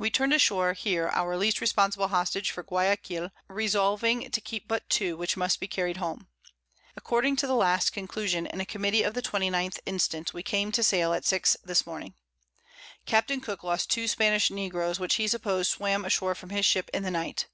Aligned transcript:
We 0.00 0.10
turn'd 0.10 0.32
ashore 0.32 0.72
here 0.72 1.06
our 1.12 1.36
least 1.36 1.60
responsible 1.60 2.08
Hostage 2.08 2.50
for 2.50 2.64
Guiaquil, 2.64 3.30
resolving 3.46 4.28
to 4.32 4.40
keep 4.40 4.66
but 4.66 4.90
two, 4.90 5.16
which 5.16 5.36
must 5.36 5.60
be 5.60 5.68
carried 5.68 5.98
home. 5.98 6.26
According 6.96 7.36
to 7.36 7.46
the 7.46 7.54
last 7.54 7.92
Conclusion 7.92 8.48
in 8.48 8.60
a 8.60 8.66
Committee 8.66 9.04
of 9.04 9.14
the 9.14 9.22
29th 9.22 9.78
instant, 9.86 10.34
we 10.34 10.42
came 10.42 10.72
to 10.72 10.82
sail 10.82 11.12
at 11.12 11.24
6 11.24 11.56
this 11.62 11.86
Morning. 11.86 12.14
Capt. 13.06 13.30
Cooke 13.42 13.62
lost 13.62 13.90
2 13.90 14.08
Spanish 14.08 14.50
Negroes, 14.50 14.98
which 14.98 15.14
he 15.14 15.28
supposed 15.28 15.70
swam 15.70 16.04
ashore 16.04 16.34
from 16.34 16.50
his 16.50 16.66
Ship 16.66 16.90
in 16.92 17.04
the 17.04 17.12
Night. 17.12 17.46